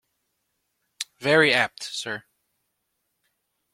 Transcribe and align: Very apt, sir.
Very 1.19 1.53
apt, 1.53 1.83
sir. 1.83 2.23